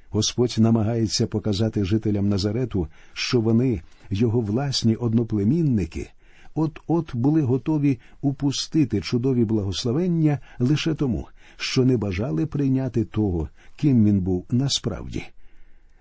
Господь 0.09 0.55
намагається 0.57 1.27
показати 1.27 1.85
жителям 1.85 2.29
Назарету, 2.29 2.88
що 3.13 3.41
вони, 3.41 3.81
його 4.09 4.41
власні 4.41 4.95
одноплемінники, 4.95 6.09
от 6.56 6.79
от 6.88 7.15
були 7.15 7.41
готові 7.41 8.00
упустити 8.22 9.01
чудові 9.01 9.46
благословення 9.46 10.39
лише 10.60 10.94
тому, 10.94 11.27
що 11.58 11.86
не 11.86 11.98
бажали 11.98 12.46
прийняти 12.46 13.06
того, 13.06 13.50
ким 13.75 14.06
він 14.06 14.22
був 14.22 14.46
насправді. 14.51 15.24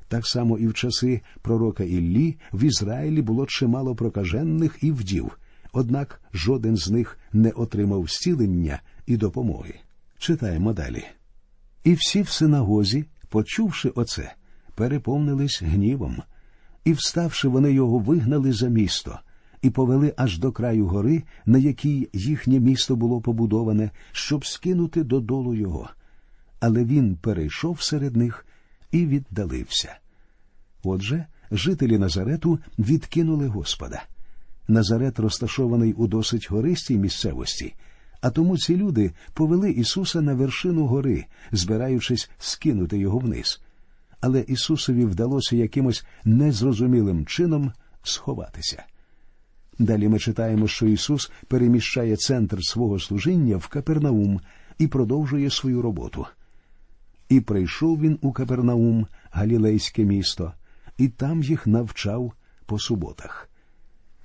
Так 0.09 0.27
само 0.27 0.59
і 0.59 0.67
в 0.67 0.75
часи 0.75 1.21
пророка 1.43 1.85
Іллі 1.85 2.37
в 2.53 2.65
Ізраїлі 2.65 3.23
було 3.23 3.47
чимало 3.47 3.95
прокажених 3.95 4.79
і 4.83 4.93
вдів, 4.93 5.39
однак 5.73 6.23
жоден 6.35 6.77
з 6.77 6.91
них 6.91 7.19
не 7.33 7.51
отримав 7.51 8.07
зцілення 8.07 8.81
і 9.07 9.17
допомоги. 9.17 9.75
Читаємо 10.19 10.73
далі. 10.73 11.05
І 11.85 11.95
всі 11.95 12.23
в 12.23 12.29
синагозі, 12.29 13.05
почувши 13.29 13.89
оце, 13.89 14.35
переповнились 14.75 15.63
гнівом, 15.63 16.23
і, 16.85 16.93
вставши, 16.93 17.49
вони 17.49 17.73
його 17.73 17.99
вигнали 17.99 18.53
за 18.53 18.69
місто 18.69 19.19
і 19.63 19.71
повели 19.71 20.15
аж 20.17 20.39
до 20.39 20.53
краю 20.53 20.87
гори, 20.87 21.23
на 21.47 21.59
якій 21.59 22.09
їхнє 22.13 22.61
місто 22.61 22.97
було 22.97 23.21
побудоване, 23.21 23.91
щоб 24.13 24.47
скинути 24.47 25.05
додолу 25.05 25.55
його 25.55 25.89
але 26.61 26.85
він 26.85 27.17
перейшов 27.17 27.83
серед 27.83 28.17
них 28.17 28.47
і 28.93 29.07
віддалився. 29.07 29.97
Отже, 30.83 31.27
жителі 31.51 31.99
Назарету 31.99 32.59
відкинули 32.79 33.47
Господа. 33.47 34.03
Назарет 34.69 35.19
розташований 35.19 35.93
у 35.93 36.07
досить 36.07 36.51
гористій 36.51 36.97
місцевості, 36.97 37.75
а 38.21 38.31
тому 38.31 38.59
ці 38.59 38.77
люди 38.77 39.13
повели 39.33 39.71
Ісуса 39.71 40.21
на 40.21 40.35
вершину 40.35 40.87
гори, 40.87 41.25
збираючись 41.53 42.31
скинути 42.39 42.99
його 42.99 43.19
вниз. 43.19 43.61
Але 44.21 44.41
Ісусові 44.41 45.05
вдалося 45.05 45.57
якимось 45.57 46.05
незрозумілим 46.25 47.27
чином 47.27 47.73
сховатися. 48.03 48.85
Далі 49.79 50.09
ми 50.09 50.19
читаємо, 50.19 50.69
що 50.69 50.87
Ісус 50.87 51.31
переміщає 51.49 52.17
центр 52.17 52.59
свого 52.65 52.99
служіння 52.99 53.57
в 53.57 53.69
Капернаум 53.69 54.41
і 54.79 54.87
продовжує 54.87 55.51
свою 55.51 55.83
роботу. 55.83 56.27
І 57.29 57.41
прийшов 57.41 58.01
він 58.01 58.19
у 58.23 58.33
Капернаум, 58.33 59.07
Галілейське 59.31 60.05
місто, 60.05 60.53
і 60.99 61.09
там 61.09 61.43
їх 61.43 61.67
навчав 61.67 62.33
по 62.67 62.79
суботах. 62.79 63.51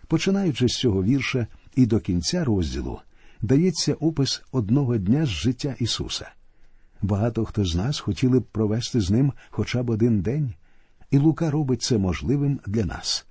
Починаючи 0.08 0.68
з 0.68 0.72
цього 0.72 1.04
вірша 1.04 1.48
і 1.76 1.86
до 1.86 2.00
кінця 2.00 2.44
розділу, 2.44 3.00
дається 3.42 3.94
опис 3.94 4.44
одного 4.52 4.98
дня 4.98 5.26
з 5.26 5.30
життя 5.30 5.76
Ісуса. 5.80 6.32
Багато 7.02 7.46
хто 7.46 7.66
з 7.66 7.76
нас 7.76 8.00
хотіли 8.00 8.40
б 8.40 8.44
провести 8.44 9.02
з 9.02 9.12
ним 9.12 9.34
хоча 9.50 9.84
б 9.84 9.90
один 9.90 10.22
день, 10.22 10.54
і 11.12 11.18
Лука 11.18 11.52
робить 11.52 11.82
це 11.82 11.98
можливим 11.98 12.60
для 12.68 12.86
нас. 12.86 13.26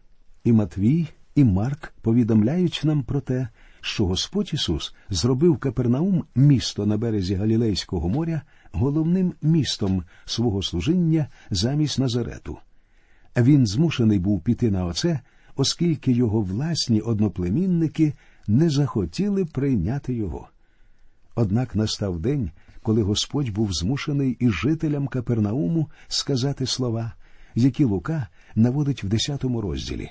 І 0.44 0.52
Матвій, 0.52 1.08
і 1.34 1.44
Марк 1.44 1.94
повідомляють 2.00 2.80
нам 2.84 3.02
про 3.02 3.20
те, 3.20 3.48
що 3.80 4.06
Господь 4.06 4.50
Ісус 4.54 4.94
зробив 5.10 5.58
Капернаум 5.58 6.24
місто 6.34 6.86
на 6.86 6.96
березі 6.96 7.34
Галілейського 7.34 8.08
моря 8.08 8.42
головним 8.72 9.32
містом 9.42 10.04
свого 10.24 10.62
служіння 10.62 11.26
замість 11.50 11.98
Назарету. 11.98 12.58
Він 13.36 13.66
змушений 13.66 14.18
був 14.18 14.40
піти 14.40 14.70
на 14.70 14.84
оце, 14.84 15.20
оскільки 15.56 16.12
його 16.12 16.40
власні 16.40 17.00
одноплемінники 17.00 18.12
не 18.46 18.70
захотіли 18.70 19.44
прийняти 19.44 20.14
його. 20.14 20.48
Однак 21.34 21.74
настав 21.74 22.20
день, 22.20 22.50
коли 22.82 23.02
Господь 23.02 23.50
був 23.50 23.72
змушений 23.72 24.36
і 24.40 24.50
жителям 24.50 25.06
Капернауму 25.06 25.90
сказати 26.08 26.66
слова, 26.66 27.12
які 27.54 27.84
Лука 27.84 28.28
наводить 28.54 29.04
в 29.04 29.08
десятому 29.08 29.60
розділі. 29.60 30.10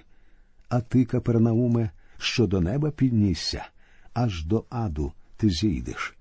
А 0.72 0.82
ти, 0.82 1.06
Капернауме, 1.06 1.90
що 2.18 2.48
до 2.48 2.62
неба 2.62 2.92
піднісся, 2.92 3.66
аж 4.14 4.46
до 4.46 4.64
аду 4.70 5.14
ти 5.38 5.50
зійдеш. 5.50 6.16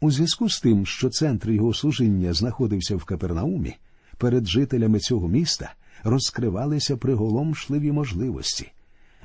У 0.00 0.10
зв'язку 0.10 0.48
з 0.48 0.60
тим, 0.60 0.86
що 0.86 1.10
центр 1.10 1.50
його 1.50 1.74
служіння 1.74 2.32
знаходився 2.32 2.96
в 2.96 3.04
Капернаумі, 3.04 3.76
перед 4.18 4.46
жителями 4.46 4.98
цього 4.98 5.28
міста 5.28 5.74
розкривалися 6.04 6.96
приголомшливі 6.96 7.92
можливості. 7.92 8.72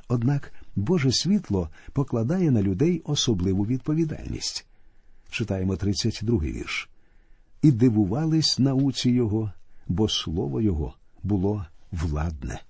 Однак 0.08 0.52
Боже 0.76 1.12
світло 1.12 1.70
покладає 1.92 2.50
на 2.50 2.62
людей 2.62 3.02
особливу 3.04 3.66
відповідальність. 3.66 4.66
Читаємо 5.30 5.74
32-й 5.74 6.52
вірш. 6.52 6.88
І 7.62 7.72
дивувались 7.72 8.58
науці 8.58 9.10
його, 9.10 9.52
бо 9.88 10.08
слово 10.08 10.60
його 10.60 10.94
було 11.22 11.66
владне. 11.92 12.60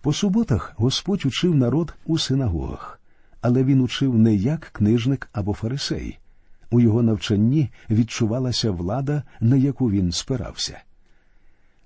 По 0.00 0.12
суботах 0.12 0.74
Господь 0.76 1.26
учив 1.26 1.54
народ 1.54 1.94
у 2.06 2.18
синагогах, 2.18 3.00
але 3.40 3.64
він 3.64 3.80
учив 3.80 4.18
не 4.18 4.34
як 4.34 4.60
книжник 4.60 5.28
або 5.32 5.54
фарисей. 5.54 6.18
У 6.70 6.80
його 6.80 7.02
навчанні 7.02 7.70
відчувалася 7.90 8.70
влада, 8.70 9.22
на 9.40 9.56
яку 9.56 9.90
він 9.90 10.12
спирався. 10.12 10.80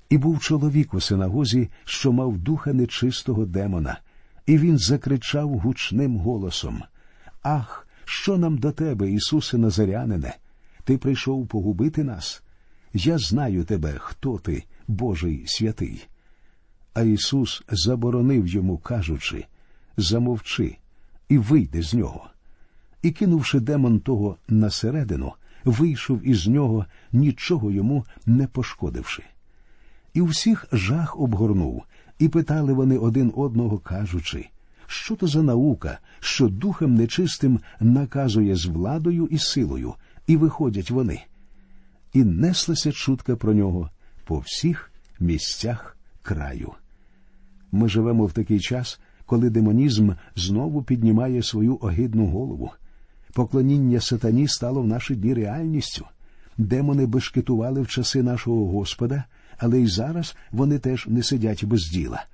І 0.09 0.19
був 0.19 0.41
чоловік 0.41 0.95
у 0.95 1.01
синагозі, 1.01 1.71
що 1.85 2.13
мав 2.13 2.39
духа 2.39 2.73
нечистого 2.73 3.47
демона, 3.47 4.01
і 4.47 4.59
він 4.59 4.79
закричав 4.79 5.59
гучним 5.59 6.17
голосом 6.17 6.83
Ах, 7.43 7.89
що 8.05 8.39
нам 8.39 8.59
до 8.59 8.73
тебе, 8.73 9.11
Ісусе 9.11 9.59
Назарянине? 9.59 10.37
Ти 10.85 10.99
прийшов 10.99 11.47
погубити 11.47 12.05
нас? 12.05 12.43
Я 12.95 13.19
знаю 13.19 13.65
тебе, 13.65 13.95
хто 13.99 14.39
ти, 14.39 14.65
Божий 14.89 15.45
святий. 15.47 16.07
А 16.95 17.03
Ісус 17.03 17.63
заборонив 17.69 18.47
йому, 18.47 18.79
кажучи 18.79 19.45
Замовчи 19.97 20.77
і 21.29 21.39
вийди 21.39 21.83
з 21.83 21.95
нього. 21.95 22.31
І, 23.03 23.11
кинувши 23.11 23.61
демон 23.61 24.01
того 24.01 24.37
на 24.49 24.71
середину, 24.71 25.33
вийшов 25.65 26.29
із 26.29 26.47
нього, 26.47 26.87
нічого 27.13 27.71
йому 27.71 28.05
не 28.27 28.47
пошкодивши. 28.47 29.23
І 30.15 30.23
всіх 30.23 30.67
жах 30.73 31.21
обгорнув, 31.21 31.83
і 32.19 32.29
питали 32.29 32.73
вони 32.73 32.99
один 32.99 33.33
одного, 33.37 33.79
кажучи, 33.79 34.49
що 34.87 35.17
то 35.17 35.27
за 35.27 35.43
наука, 35.43 35.99
що 36.21 36.49
духом 36.49 36.95
нечистим 36.95 37.61
наказує 37.81 38.57
з 38.57 38.67
владою 38.67 39.27
і 39.27 39.39
силою, 39.39 39.95
і 40.27 40.37
виходять 40.37 40.91
вони. 40.91 41.23
І 42.13 42.25
неслася 42.25 42.93
чутка 42.93 43.37
про 43.37 43.55
нього 43.55 43.91
по 44.25 44.39
всіх 44.39 44.93
місцях 45.21 45.97
краю. 46.23 46.73
Ми 47.73 47.89
живемо 47.89 48.27
в 48.27 48.33
такий 48.33 48.61
час, 48.61 49.01
коли 49.27 49.51
демонізм 49.51 50.11
знову 50.37 50.83
піднімає 50.83 51.43
свою 51.43 51.79
огидну 51.81 52.27
голову. 52.27 52.71
Поклоніння 53.33 54.01
сатані 54.01 54.49
стало 54.49 54.83
в 54.83 54.87
наші 54.87 55.15
дні 55.15 55.35
реальністю. 55.35 56.07
Демони 56.59 57.07
бешкетували 57.07 57.81
в 57.81 57.89
часи 57.89 58.23
нашого 58.23 58.67
Господа, 58.67 59.25
але 59.59 59.81
й 59.81 59.87
зараз 59.87 60.37
вони 60.51 60.79
теж 60.79 61.07
не 61.09 61.23
сидять 61.23 61.65
без 61.65 61.91
діла. 61.91 62.25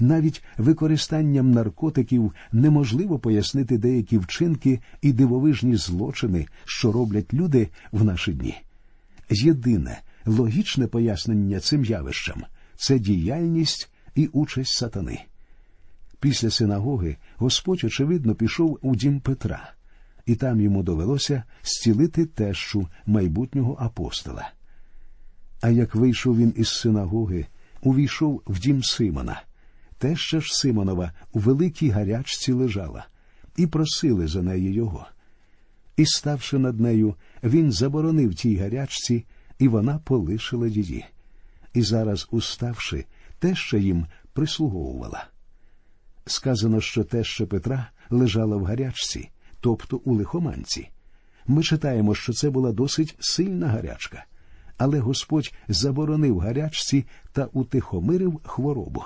Навіть 0.00 0.42
використанням 0.58 1.50
наркотиків 1.50 2.32
неможливо 2.52 3.18
пояснити 3.18 3.78
деякі 3.78 4.18
вчинки 4.18 4.80
і 5.02 5.12
дивовижні 5.12 5.76
злочини, 5.76 6.46
що 6.64 6.92
роблять 6.92 7.34
люди 7.34 7.68
в 7.92 8.04
наші 8.04 8.32
дні. 8.32 8.56
Єдине 9.30 10.00
логічне 10.26 10.86
пояснення 10.86 11.60
цим 11.60 11.84
явищам 11.84 12.42
це 12.76 12.98
діяльність 12.98 13.89
і 14.14 14.26
участь 14.26 14.76
сатани. 14.76 15.20
Після 16.20 16.50
синагоги 16.50 17.16
Господь, 17.36 17.84
очевидно, 17.84 18.34
пішов 18.34 18.78
у 18.82 18.96
дім 18.96 19.20
Петра, 19.20 19.72
і 20.26 20.34
там 20.34 20.60
йому 20.60 20.82
довелося 20.82 21.42
зцілити 21.62 22.26
тещу 22.26 22.88
майбутнього 23.06 23.76
апостола. 23.80 24.52
А 25.60 25.70
як 25.70 25.94
вийшов 25.94 26.36
він 26.36 26.54
із 26.56 26.68
синагоги, 26.68 27.46
увійшов 27.82 28.42
в 28.46 28.58
дім 28.58 28.82
Симона. 28.82 29.42
Теща 29.98 30.40
ж 30.40 30.54
Симонова 30.54 31.12
у 31.32 31.38
великій 31.38 31.88
гарячці 31.88 32.52
лежала, 32.52 33.06
і 33.56 33.66
просили 33.66 34.26
за 34.26 34.42
неї 34.42 34.72
його. 34.72 35.06
І, 35.96 36.06
ставши 36.06 36.58
над 36.58 36.80
нею, 36.80 37.14
він 37.42 37.72
заборонив 37.72 38.34
тій 38.34 38.56
гарячці, 38.56 39.24
і 39.58 39.68
вона 39.68 39.98
полишила 39.98 40.66
її. 40.66 41.04
І 41.74 41.82
зараз, 41.82 42.28
уставши, 42.30 43.04
теща 43.40 43.76
їм 43.76 44.06
прислуговувала. 44.32 45.26
Сказано, 46.26 46.80
що 46.80 47.04
теща 47.04 47.46
Петра 47.46 47.90
лежала 48.10 48.56
в 48.56 48.64
гарячці, 48.64 49.30
тобто 49.60 49.96
у 49.96 50.14
лихоманці. 50.14 50.88
Ми 51.46 51.62
читаємо, 51.62 52.14
що 52.14 52.32
це 52.32 52.50
була 52.50 52.72
досить 52.72 53.16
сильна 53.20 53.68
гарячка, 53.68 54.24
але 54.76 54.98
Господь 54.98 55.52
заборонив 55.68 56.38
гарячці 56.38 57.04
та 57.32 57.44
утихомирив 57.52 58.40
хворобу. 58.44 59.04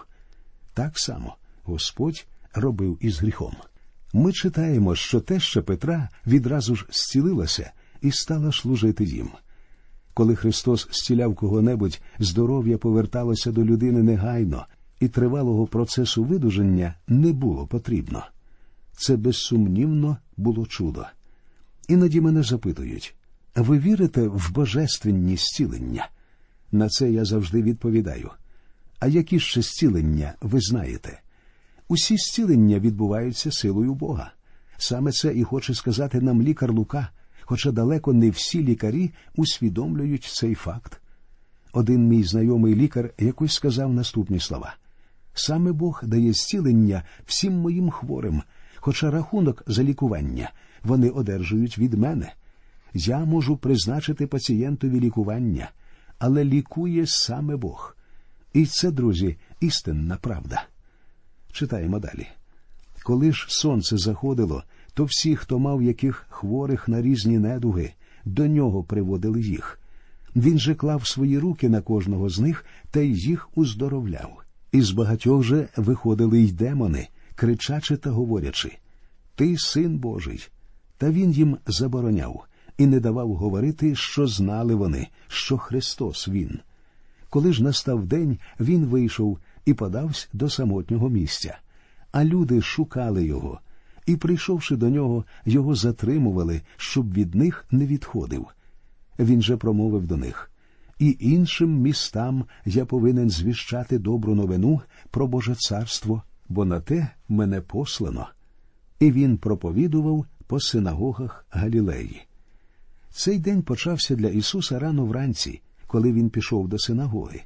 Так 0.74 0.98
само 0.98 1.36
Господь 1.62 2.26
робив 2.54 2.98
із 3.00 3.20
гріхом. 3.20 3.56
Ми 4.12 4.32
читаємо, 4.32 4.94
що 4.94 5.20
теща 5.20 5.62
Петра 5.62 6.08
відразу 6.26 6.76
ж 6.76 6.86
зцілилася 6.90 7.72
і 8.00 8.12
стала 8.12 8.52
служити 8.52 9.04
їм. 9.04 9.30
Коли 10.14 10.36
Христос 10.36 10.88
зціляв 10.92 11.34
кого-небудь, 11.34 12.00
здоров'я 12.18 12.78
поверталося 12.78 13.52
до 13.52 13.64
людини 13.64 14.02
негайно, 14.02 14.66
і 15.00 15.08
тривалого 15.08 15.66
процесу 15.66 16.24
видуження 16.24 16.94
не 17.08 17.32
було 17.32 17.66
потрібно. 17.66 18.24
Це 18.92 19.16
безсумнівно 19.16 20.16
було 20.36 20.66
чудо. 20.66 21.06
Іноді 21.88 22.20
мене 22.20 22.42
запитують 22.42 23.14
ви 23.56 23.78
вірите 23.78 24.28
в 24.28 24.52
божественні 24.52 25.36
зцілення? 25.36 26.08
На 26.72 26.88
це 26.88 27.10
я 27.10 27.24
завжди 27.24 27.62
відповідаю. 27.62 28.30
А 28.98 29.06
які 29.06 29.40
ще 29.40 29.62
зцілення 29.62 30.34
ви 30.40 30.60
знаєте? 30.60 31.20
Усі 31.88 32.16
зцілення 32.16 32.78
відбуваються 32.78 33.52
силою 33.52 33.94
Бога. 33.94 34.32
Саме 34.76 35.12
це 35.12 35.34
і 35.34 35.44
хоче 35.44 35.74
сказати 35.74 36.20
нам 36.20 36.42
лікар 36.42 36.72
Лука, 36.72 37.08
хоча 37.44 37.72
далеко 37.72 38.12
не 38.12 38.30
всі 38.30 38.64
лікарі 38.64 39.10
усвідомлюють 39.36 40.24
цей 40.24 40.54
факт. 40.54 41.00
Один 41.72 42.08
мій 42.08 42.24
знайомий 42.24 42.74
лікар 42.74 43.10
якось 43.18 43.52
сказав 43.52 43.92
наступні 43.92 44.40
слова 44.40 44.74
саме 45.34 45.72
Бог 45.72 46.00
дає 46.04 46.32
зцілення 46.32 47.02
всім 47.26 47.52
моїм 47.52 47.90
хворим, 47.90 48.42
хоча 48.76 49.10
рахунок 49.10 49.62
за 49.66 49.82
лікування 49.82 50.52
вони 50.82 51.10
одержують 51.10 51.78
від 51.78 51.94
мене. 51.94 52.32
Я 52.94 53.18
можу 53.18 53.56
призначити 53.56 54.26
пацієнтові 54.26 55.00
лікування, 55.00 55.70
але 56.18 56.44
лікує 56.44 57.06
саме 57.06 57.56
Бог. 57.56 57.96
І 58.52 58.66
це, 58.66 58.90
друзі, 58.90 59.36
істинна 59.60 60.16
правда. 60.16 60.62
Читаємо 61.52 61.98
далі. 61.98 62.26
Коли 63.02 63.32
ж 63.32 63.46
сонце 63.48 63.96
заходило, 63.98 64.64
то 64.94 65.04
всі, 65.04 65.36
хто 65.36 65.58
мав 65.58 65.82
яких 65.82 66.26
хворих 66.28 66.88
на 66.88 67.02
різні 67.02 67.38
недуги, 67.38 67.92
до 68.24 68.46
нього 68.46 68.84
приводили 68.84 69.40
їх. 69.40 69.80
Він 70.36 70.58
же 70.58 70.74
клав 70.74 71.06
свої 71.06 71.38
руки 71.38 71.68
на 71.68 71.80
кожного 71.80 72.28
з 72.28 72.38
них 72.38 72.64
та 72.90 73.00
й 73.00 73.14
їх 73.14 73.48
уздоровляв. 73.58 74.42
Із 74.72 74.90
багатьох 74.90 75.42
же 75.42 75.68
виходили 75.76 76.40
й 76.40 76.52
демони, 76.52 77.08
кричачи 77.34 77.96
та 77.96 78.10
говорячи 78.10 78.78
Ти 79.34 79.58
син 79.58 79.98
Божий. 79.98 80.48
Та 80.98 81.10
він 81.10 81.30
їм 81.32 81.56
забороняв 81.66 82.44
і 82.78 82.86
не 82.86 83.00
давав 83.00 83.34
говорити, 83.34 83.94
що 83.94 84.26
знали 84.26 84.74
вони, 84.74 85.08
що 85.28 85.58
Христос 85.58 86.28
Він. 86.28 86.60
Коли 87.30 87.52
ж 87.52 87.62
настав 87.62 88.06
день, 88.06 88.38
він 88.60 88.84
вийшов 88.84 89.38
і 89.64 89.74
подався 89.74 90.28
до 90.32 90.50
самотнього 90.50 91.08
місця. 91.08 91.58
А 92.12 92.24
люди 92.24 92.60
шукали 92.60 93.24
його, 93.24 93.60
і, 94.06 94.16
прийшовши 94.16 94.76
до 94.76 94.88
нього, 94.88 95.24
його 95.46 95.74
затримували, 95.74 96.60
щоб 96.76 97.14
від 97.14 97.34
них 97.34 97.64
не 97.70 97.86
відходив. 97.86 98.46
Він 99.18 99.42
же 99.42 99.56
промовив 99.56 100.06
до 100.06 100.16
них 100.16 100.50
і 100.98 101.16
іншим 101.20 101.80
містам 101.80 102.44
я 102.64 102.84
повинен 102.84 103.30
звіщати 103.30 103.98
добру 103.98 104.34
новину 104.34 104.80
про 105.10 105.26
Боже 105.26 105.54
царство, 105.54 106.22
бо 106.48 106.64
на 106.64 106.80
те 106.80 107.08
мене 107.28 107.60
послано. 107.60 108.28
І 109.00 109.12
він 109.12 109.36
проповідував 109.36 110.26
по 110.46 110.60
синагогах 110.60 111.46
Галілеї. 111.50 112.22
Цей 113.10 113.38
день 113.38 113.62
почався 113.62 114.16
для 114.16 114.28
Ісуса 114.28 114.78
рано 114.78 115.06
вранці, 115.06 115.60
коли 115.86 116.12
він 116.12 116.30
пішов 116.30 116.68
до 116.68 116.78
синагоги. 116.78 117.42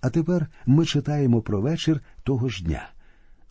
А 0.00 0.10
тепер 0.10 0.46
ми 0.66 0.86
читаємо 0.86 1.40
про 1.40 1.60
вечір 1.60 2.00
того 2.22 2.48
ж 2.48 2.64
дня. 2.64 2.88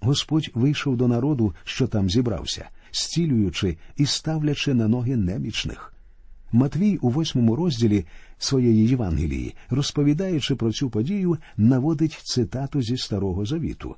Господь 0.03 0.51
вийшов 0.53 0.97
до 0.97 1.07
народу, 1.07 1.55
що 1.63 1.87
там 1.87 2.09
зібрався, 2.09 2.69
зцілюючи 2.91 3.77
і 3.97 4.05
ставлячи 4.05 4.73
на 4.73 4.87
ноги 4.87 5.15
немічних. 5.15 5.93
Матвій 6.51 6.97
у 6.97 7.09
восьмому 7.09 7.55
розділі 7.55 8.05
своєї 8.37 8.87
Євангелії, 8.87 9.55
розповідаючи 9.69 10.55
про 10.55 10.71
цю 10.71 10.89
подію, 10.89 11.37
наводить 11.57 12.19
цитату 12.23 12.81
зі 12.81 12.97
Старого 12.97 13.45
Завіту. 13.45 13.95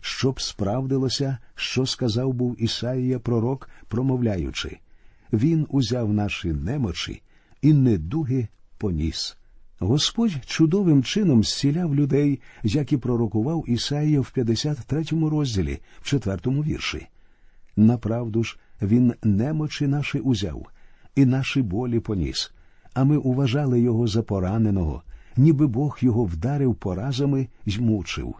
Щоб 0.00 0.40
справдилося, 0.40 1.38
що 1.54 1.86
сказав 1.86 2.32
був 2.32 2.62
Ісаїя 2.62 3.18
пророк, 3.18 3.70
промовляючи 3.88 4.78
Він 5.32 5.66
узяв 5.68 6.12
наші 6.12 6.48
немочі 6.48 7.22
і 7.62 7.72
недуги 7.72 8.48
поніс. 8.78 9.37
Господь 9.80 10.44
чудовим 10.46 11.02
чином 11.02 11.44
зціляв 11.44 11.94
людей, 11.94 12.40
як 12.62 12.92
і 12.92 12.96
пророкував 12.96 13.64
Ісаїя 13.66 14.20
в 14.20 14.30
53 14.30 15.04
розділі, 15.10 15.78
в 16.00 16.04
4 16.04 16.38
вірші. 16.46 17.06
Направду 17.76 18.44
ж, 18.44 18.58
він 18.82 19.14
немочі 19.22 19.86
наші 19.86 20.18
узяв 20.18 20.66
і 21.16 21.26
наші 21.26 21.62
болі 21.62 22.00
поніс, 22.00 22.52
а 22.94 23.04
ми 23.04 23.16
уважали 23.16 23.80
його 23.80 24.06
за 24.06 24.22
пораненого, 24.22 25.02
ніби 25.36 25.66
Бог 25.66 25.98
його 26.00 26.24
вдарив 26.24 26.74
поразами 26.74 27.48
й 27.66 27.78
мучив. 27.78 28.34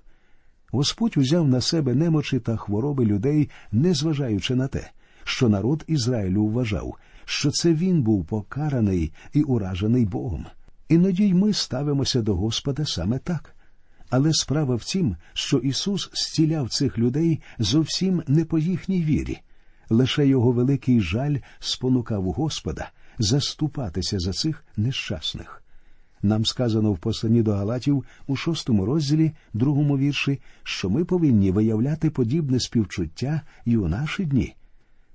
Господь 0.72 1.16
узяв 1.16 1.48
на 1.48 1.60
себе 1.60 1.94
немочі 1.94 2.40
та 2.40 2.56
хвороби 2.56 3.04
людей, 3.04 3.50
незважаючи 3.72 4.54
на 4.54 4.68
те, 4.68 4.90
що 5.24 5.48
народ 5.48 5.84
Ізраїлю 5.86 6.46
вважав, 6.46 6.96
що 7.24 7.50
це 7.50 7.72
він 7.74 8.02
був 8.02 8.26
покараний 8.26 9.12
і 9.32 9.42
уражений 9.42 10.06
Богом. 10.06 10.46
Іноді 10.88 11.28
й 11.28 11.34
ми 11.34 11.52
ставимося 11.52 12.22
до 12.22 12.36
Господа 12.36 12.86
саме 12.86 13.18
так. 13.18 13.54
Але 14.10 14.32
справа 14.32 14.74
в 14.74 14.84
тім, 14.84 15.16
що 15.32 15.58
Ісус 15.58 16.10
зціляв 16.12 16.68
цих 16.68 16.98
людей 16.98 17.40
зовсім 17.58 18.22
не 18.26 18.44
по 18.44 18.58
їхній 18.58 19.02
вірі. 19.02 19.38
Лише 19.90 20.26
його 20.26 20.52
великий 20.52 21.00
жаль 21.00 21.36
спонукав 21.58 22.24
Господа 22.32 22.90
заступатися 23.18 24.18
за 24.18 24.32
цих 24.32 24.64
нещасних. 24.76 25.62
Нам 26.22 26.44
сказано 26.44 26.92
в 26.92 26.98
посланні 26.98 27.42
до 27.42 27.52
Галатів 27.52 28.04
у 28.26 28.36
шостому 28.36 28.84
розділі, 28.86 29.32
другому 29.52 29.98
вірші, 29.98 30.40
що 30.62 30.90
ми 30.90 31.04
повинні 31.04 31.50
виявляти 31.50 32.10
подібне 32.10 32.60
співчуття 32.60 33.40
і 33.64 33.76
у 33.76 33.88
наші 33.88 34.24
дні. 34.24 34.54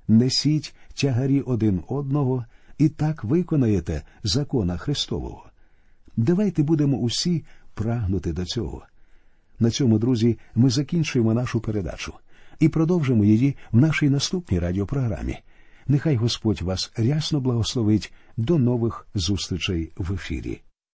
Несіть 0.07 0.75
тягарі 0.93 1.41
один 1.41 1.83
одного 1.87 2.45
і 2.77 2.89
так 2.89 3.23
виконаєте 3.23 4.01
закона 4.23 4.77
Христового. 4.77 5.52
Давайте 6.17 6.63
будемо 6.63 6.97
усі 6.97 7.43
прагнути 7.73 8.33
до 8.33 8.45
цього. 8.45 8.85
На 9.59 9.69
цьому, 9.69 9.99
друзі, 9.99 10.37
ми 10.55 10.69
закінчуємо 10.69 11.33
нашу 11.33 11.59
передачу 11.59 12.13
і 12.59 12.69
продовжимо 12.69 13.25
її 13.25 13.55
в 13.71 13.77
нашій 13.77 14.09
наступній 14.09 14.59
радіопрограмі. 14.59 15.37
Нехай 15.87 16.15
Господь 16.15 16.61
вас 16.61 16.91
рясно 16.97 17.39
благословить 17.39 18.13
до 18.37 18.57
нових 18.57 19.07
зустрічей 19.15 19.91
в 19.97 20.13
ефірі. 20.13 20.61